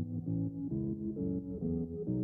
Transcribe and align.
Thank 0.00 0.26
you. 2.08 2.17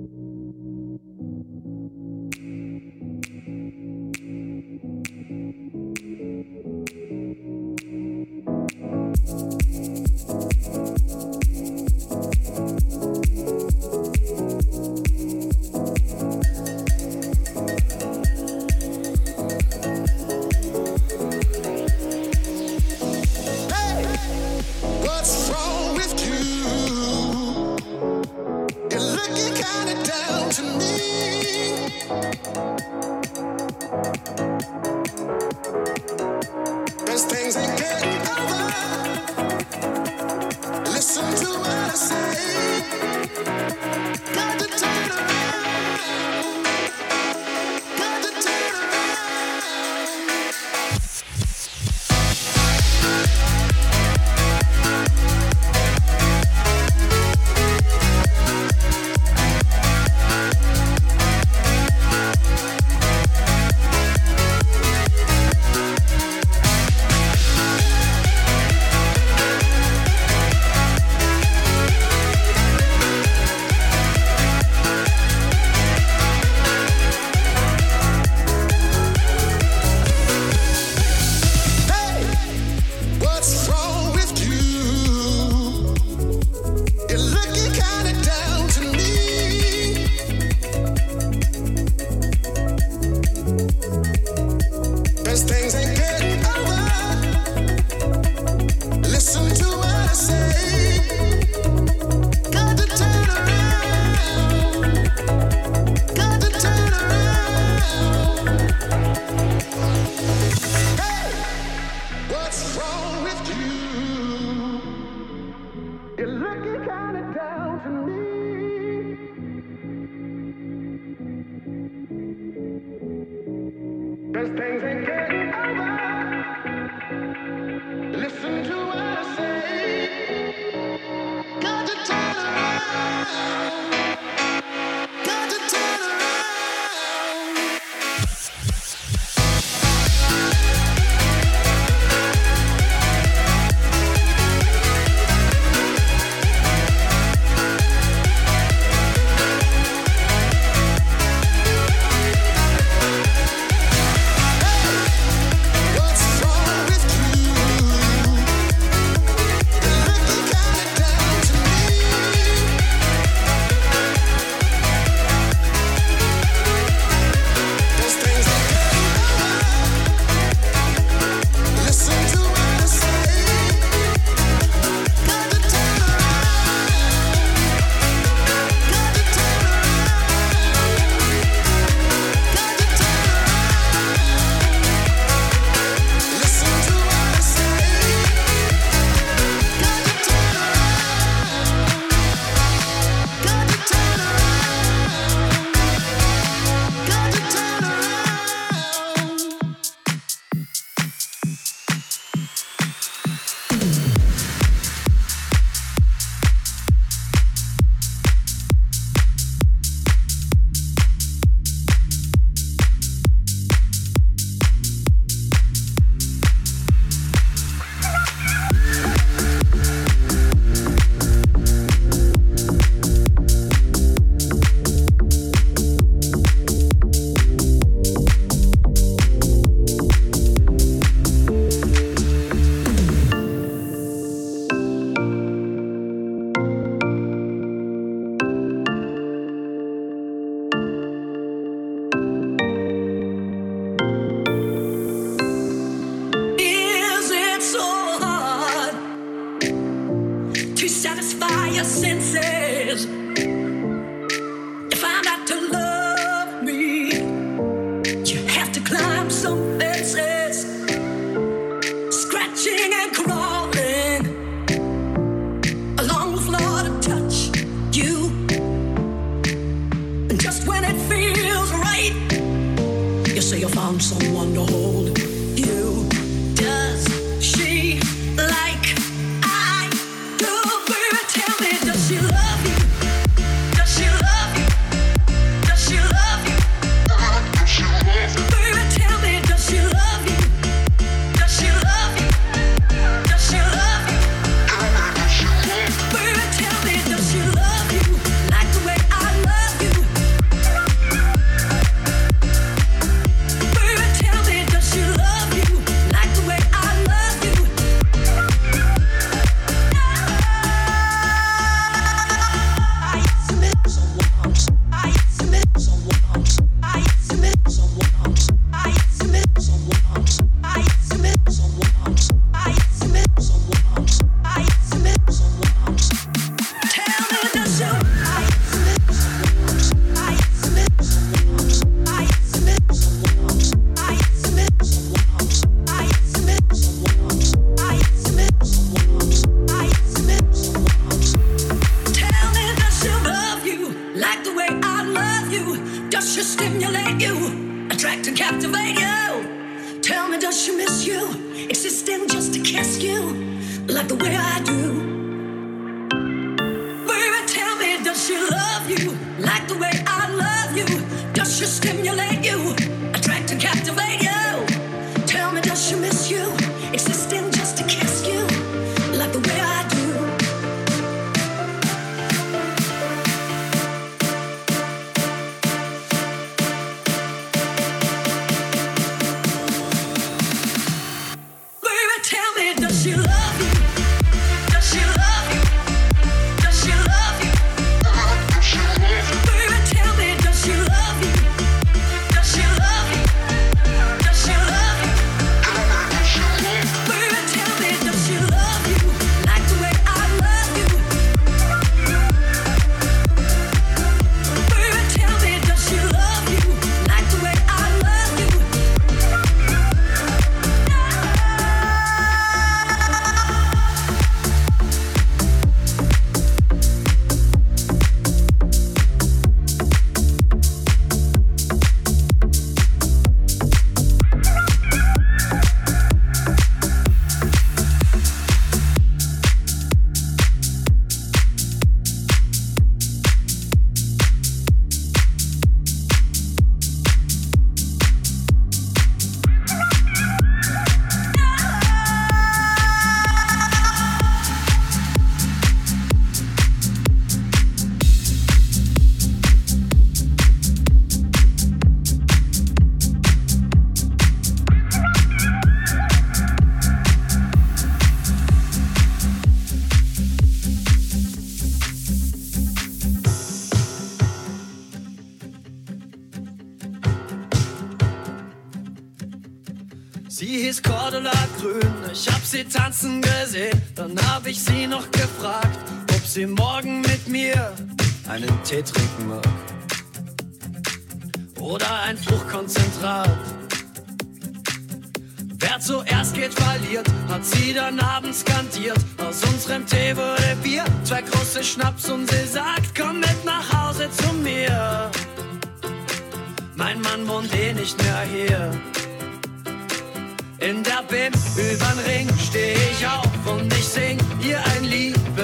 Ihr 504.40 504.58
ein 504.64 504.84
Liebeslied. 504.84 505.43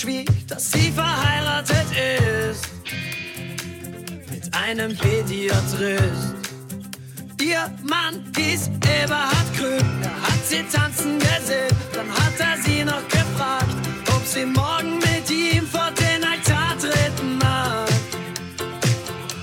Verschwieg, 0.00 0.48
dass 0.48 0.72
sie 0.72 0.90
verheiratet 0.92 1.86
ist 2.48 2.70
mit 4.30 4.54
einem 4.54 4.96
Pädiatrist. 4.96 6.36
Ihr 7.40 7.70
Mann 7.82 8.24
hieß 8.36 8.70
Eberhard 9.02 9.54
Krön, 9.56 10.02
er 10.02 10.22
hat 10.22 10.46
sie 10.46 10.62
tanzen 10.72 11.18
gesehen, 11.18 11.76
dann 11.92 12.10
hat 12.10 12.38
er 12.38 12.62
sie 12.62 12.84
noch 12.84 13.06
gefragt, 13.08 13.76
ob 14.16 14.24
sie 14.24 14.46
morgen 14.46 14.98
mit 14.98 15.30
ihm 15.30 15.66
vor 15.66 15.90
den 15.90 16.24
Altar 16.24 16.78
treten 16.78 17.36
mag. 17.38 17.88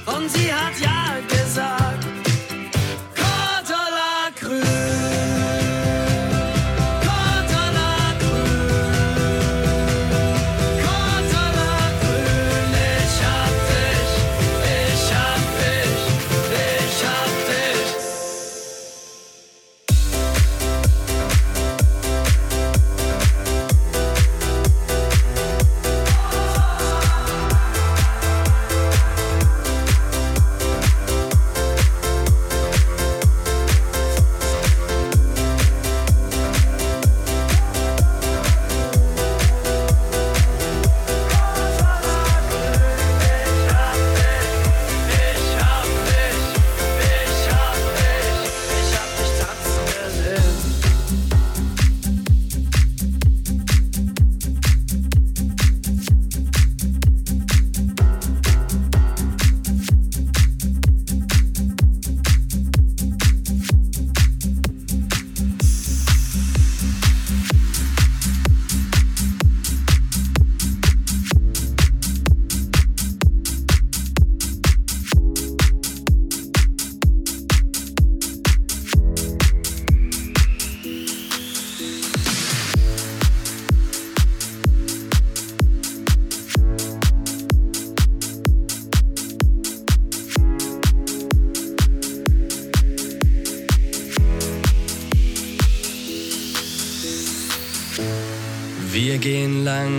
Und 0.08 0.32
sie 0.32 0.52
hat 0.52 0.80
ja 0.80 0.87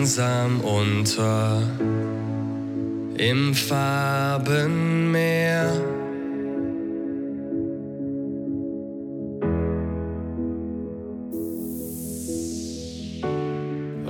langsam 0.09 0.61
unter 0.63 1.63
im 3.19 3.53
Farbenmeer. 3.55 4.49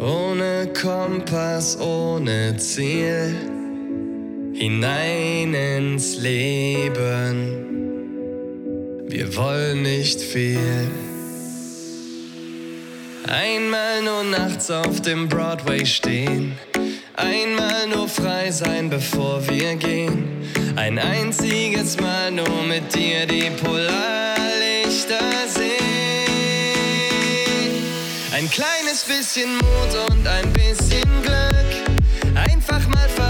Ohne 0.01 0.69
Kompass, 0.81 1.77
ohne 1.81 2.57
Ziel, 2.59 3.35
hinein 4.53 5.53
ins 5.53 6.17
Leben. 6.19 7.67
Wir 9.09 9.35
wollen 9.35 9.83
nicht 9.83 10.21
viel. 10.21 10.89
Einmal 13.31 14.03
nur 14.03 14.25
nachts 14.25 14.71
auf 14.71 15.03
dem 15.03 15.29
Broadway 15.29 15.85
stehen. 15.85 16.59
Einmal 17.15 17.87
nur 17.87 18.09
frei 18.09 18.51
sein, 18.51 18.89
bevor 18.89 19.47
wir 19.49 19.77
gehen. 19.77 20.51
Ein 20.77 20.99
einziges 20.99 22.01
Mal 22.01 22.31
nur 22.31 22.63
mit 22.67 22.95
dir 22.95 23.27
die 23.27 23.51
Polarlichter 23.63 25.19
sehen. 25.47 25.69
Ein 28.33 28.49
kleines 28.51 29.05
bisschen 29.05 29.57
Mut 29.57 30.11
und 30.11 30.27
ein 30.27 30.51
bisschen 30.55 31.23
Glück. 31.23 31.99
Einfach 32.35 32.87
mal 32.89 33.09
verrückt 33.11 33.28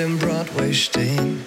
dem 0.00 0.18
Broadway 0.18 0.72
stehen. 0.72 1.44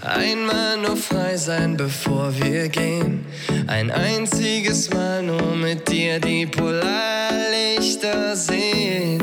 Einmal 0.00 0.76
nur 0.78 0.96
frei 0.96 1.36
sein, 1.36 1.76
bevor 1.76 2.32
wir 2.36 2.68
gehen. 2.68 3.24
Ein 3.68 3.92
einziges 3.92 4.90
Mal 4.90 5.22
nur 5.22 5.54
mit 5.54 5.88
dir 5.88 6.18
die 6.18 6.46
Polarlichter 6.46 8.34
sehen. 8.34 9.22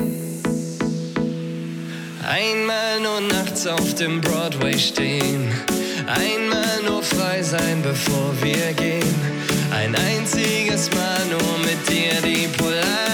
Einmal 2.25 3.01
nur 3.01 3.21
nachts 3.21 3.67
auf 3.67 3.95
dem 3.95 4.21
Broadway 4.21 4.79
stehen. 4.79 5.51
Einmal 6.07 6.81
nur 6.87 7.03
frei 7.03 7.43
sein, 7.43 7.81
bevor 7.83 8.33
wir 8.41 8.71
gehen. 8.73 9.15
Ein 9.71 9.93
einziges 9.93 10.89
Mal 10.91 11.21
nur 11.29 11.57
mit 11.65 11.81
dir 11.89 12.21
die 12.23 12.47
Polarlichter 12.47 13.08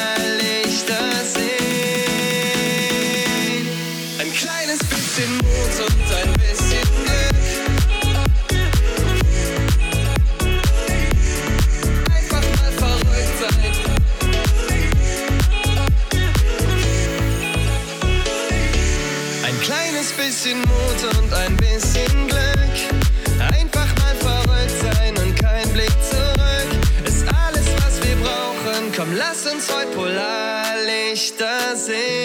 und 21.05 21.33
ein 21.33 21.55
bisschen 21.57 22.27
Glück. 22.27 22.75
Einfach 23.39 23.87
mal 23.99 24.15
verrückt 24.19 24.75
sein 24.81 25.15
und 25.17 25.35
kein 25.35 25.67
Blick 25.73 25.93
zurück. 26.09 26.69
Ist 27.05 27.25
alles, 27.45 27.65
was 27.77 28.01
wir 28.05 28.15
brauchen. 28.17 28.91
Komm, 28.95 29.15
lass 29.15 29.45
uns 29.45 29.67
heute 29.73 29.91
Polarlichter 29.95 31.75
sehen. 31.75 32.24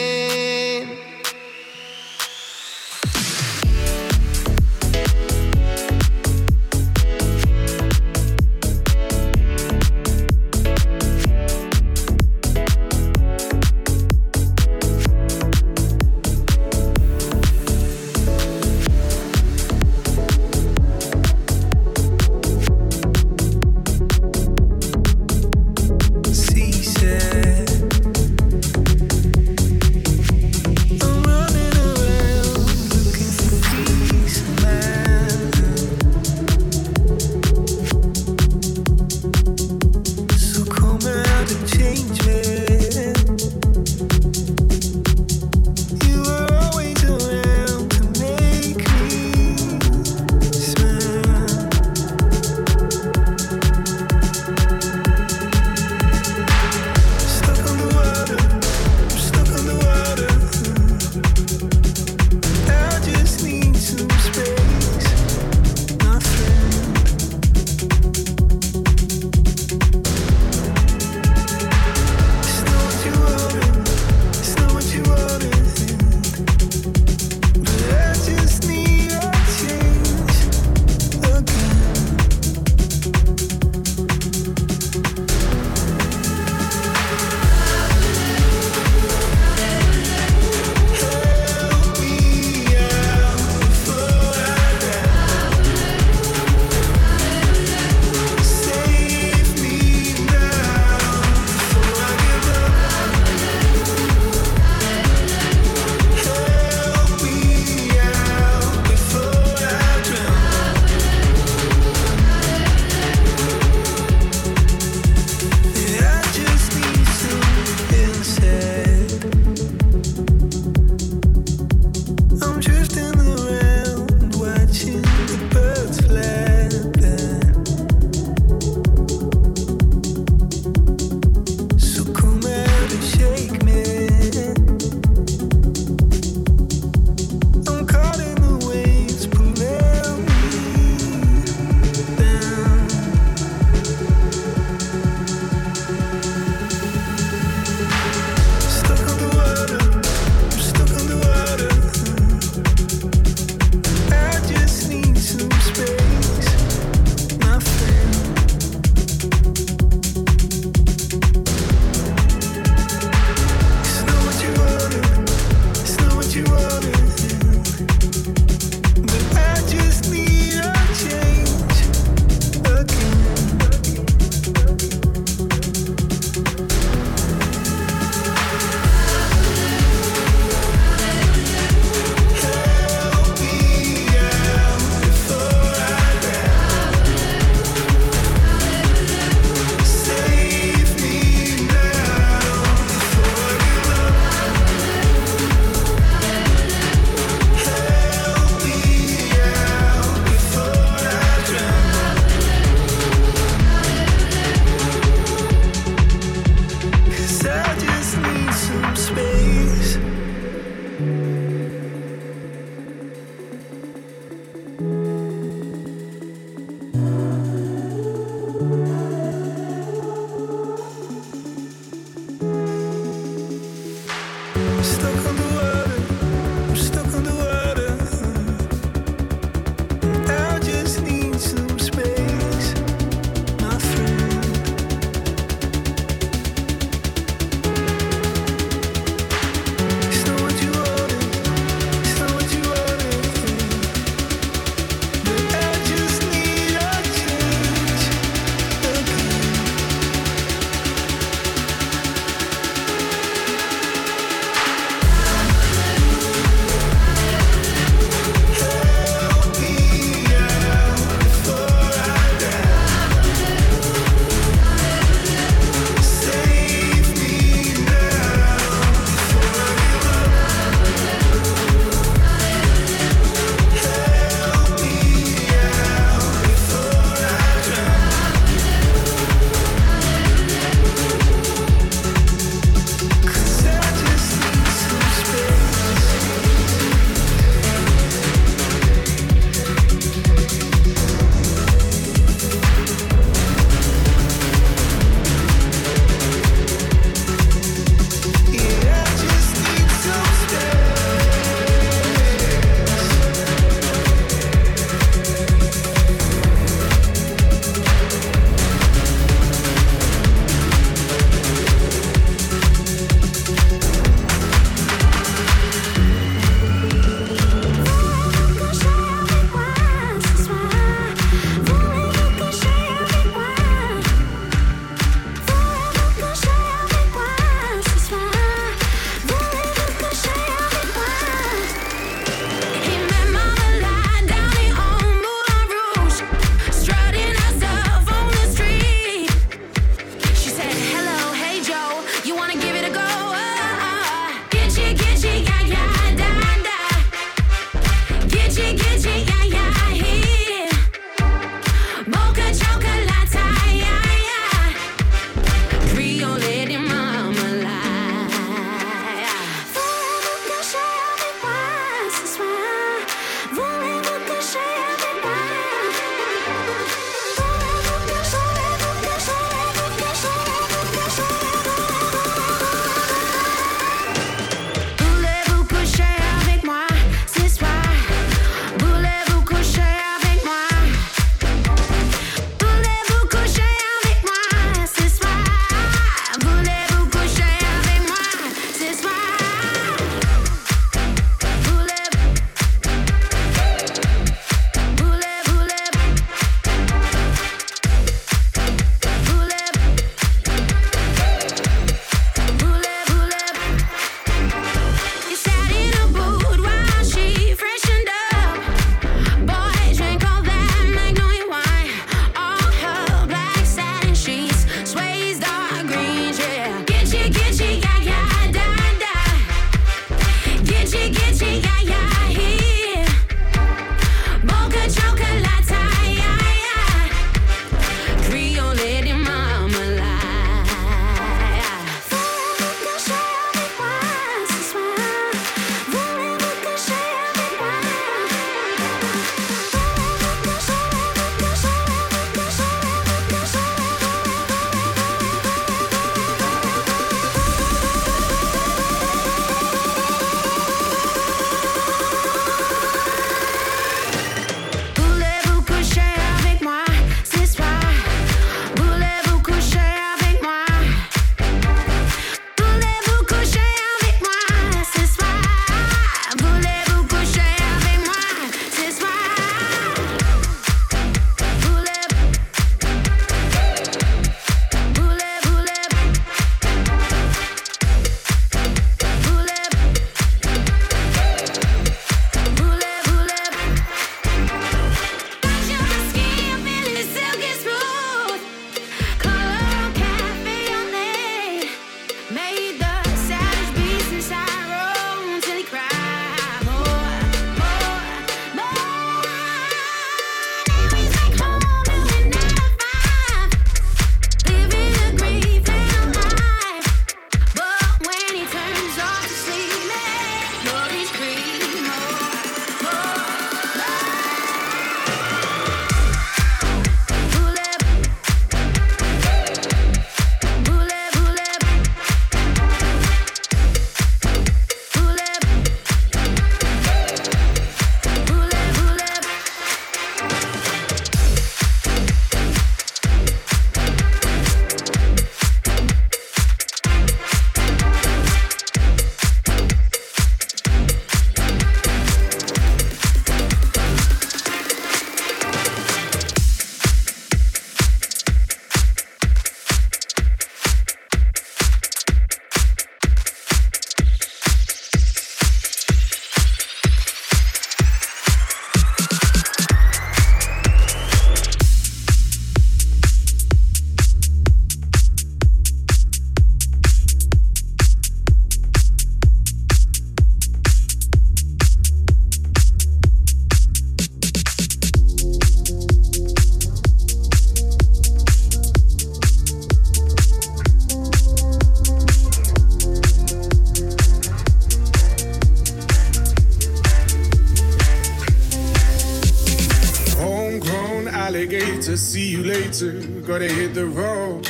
Hit 593.71 593.75
the 593.75 593.87
road, 593.87 594.43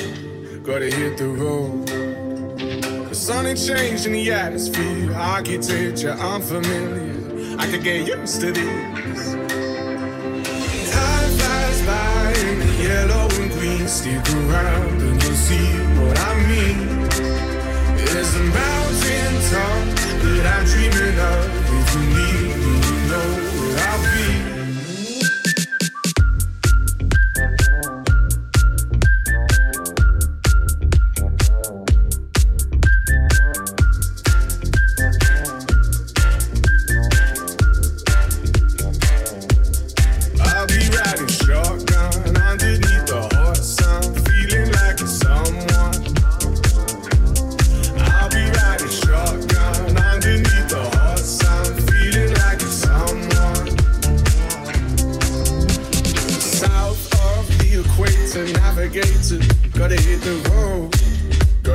gotta 0.65 0.87
hit 0.87 1.19
the 1.19 1.29
road. 1.29 1.87
The 3.09 3.15
sun 3.15 3.47
ain't 3.47 3.59
changed 3.59 4.07
in 4.07 4.13
the 4.13 4.33
atmosphere, 4.33 5.13
architecture 5.15 6.13
unfamiliar. 6.13 7.59
I 7.59 7.67
could 7.71 7.83
get 7.85 8.07
used 8.07 8.41
to 8.41 8.53
this. 8.53 9.60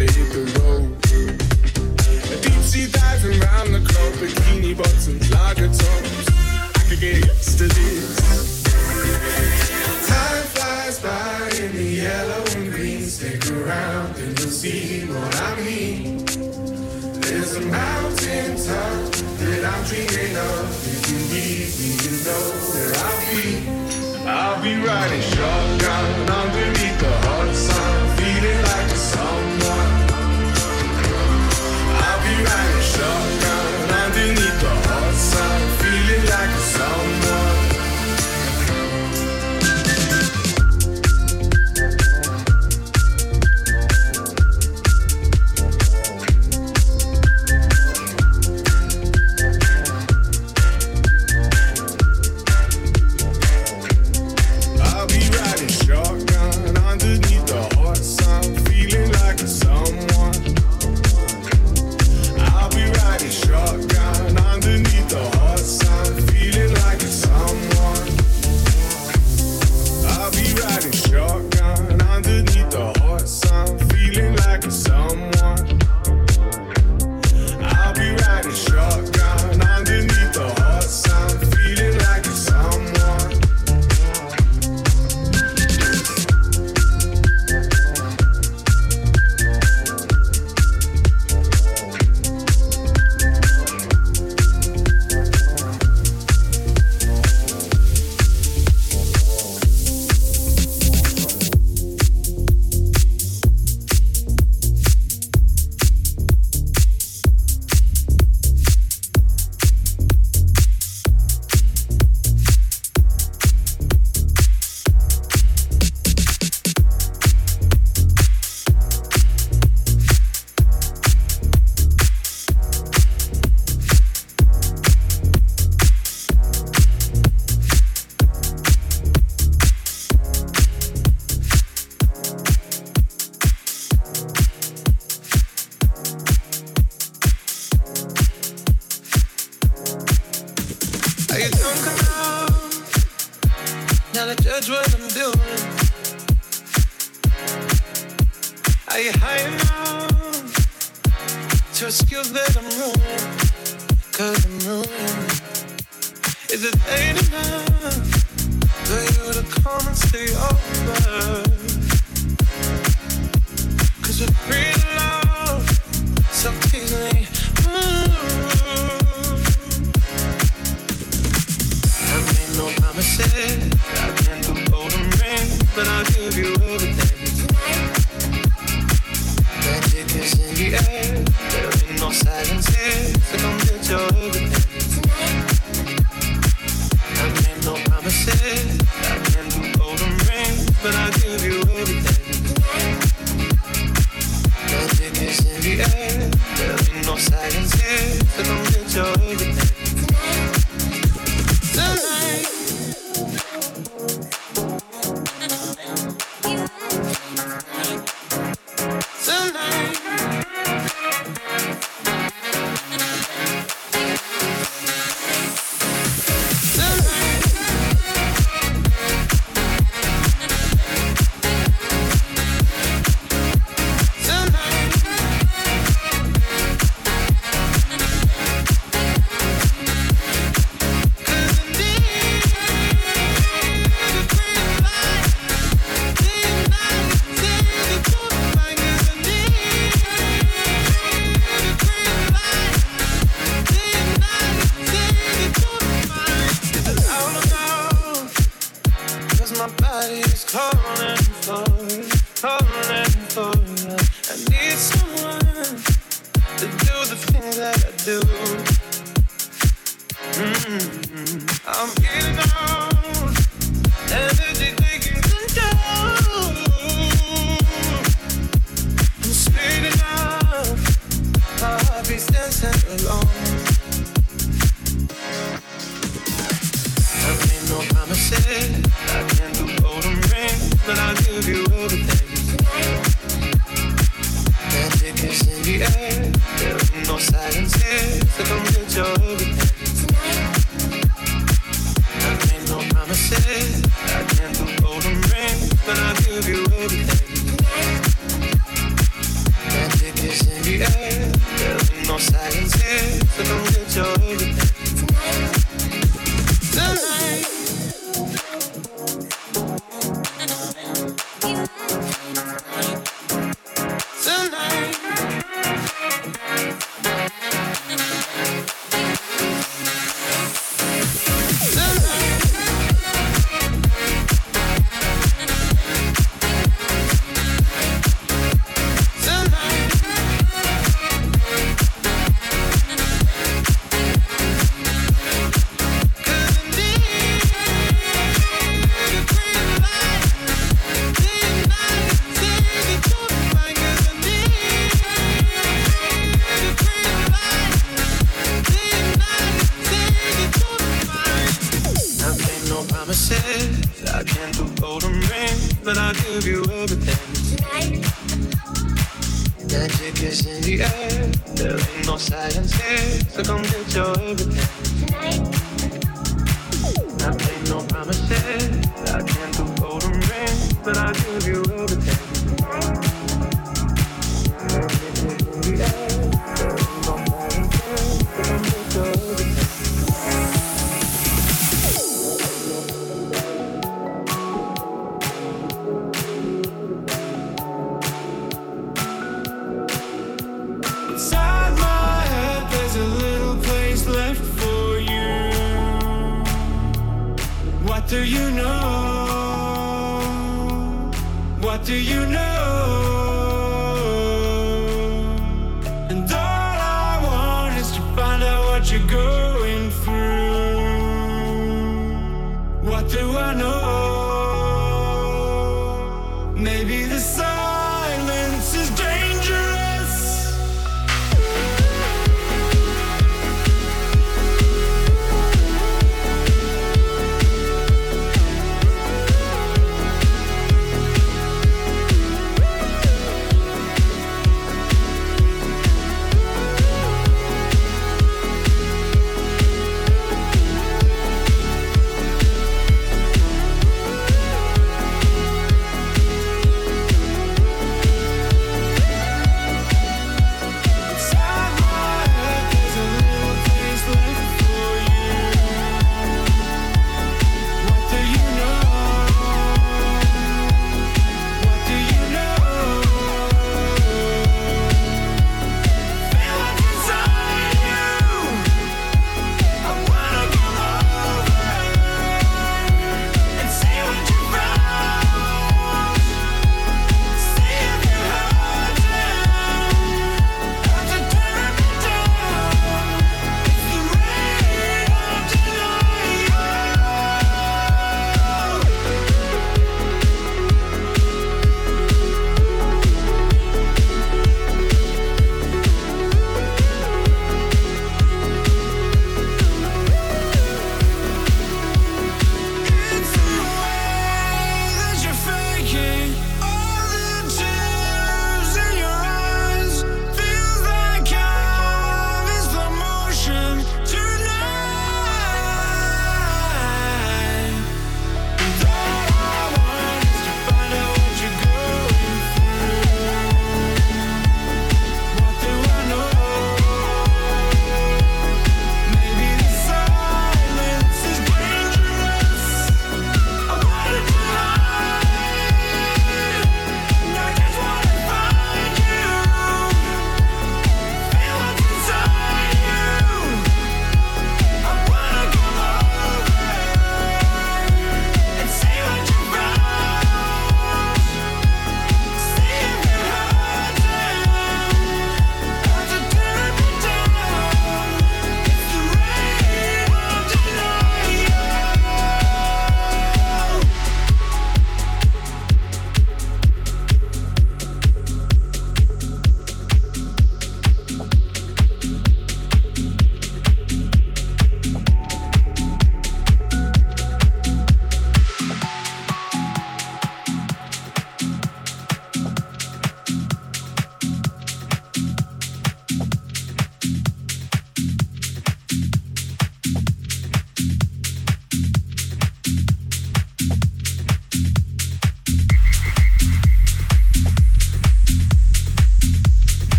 gotta 0.00 0.18
hit 0.18 0.30
the 0.32 0.60
road. 0.60 0.79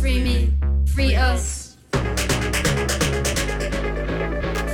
Free 0.00 0.20
me. 0.22 0.52
Free 0.94 1.14
us. 1.14 1.76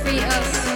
Free 0.03 0.19
us. 0.19 0.70